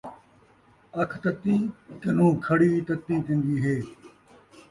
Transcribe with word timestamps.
اکھ 1.01 1.15
تتی 1.23 1.55
کنوں 2.01 2.33
کھڑی 2.45 2.71
تتی 2.87 3.15
چن٘ڳی 3.25 3.55
اے 3.65 3.77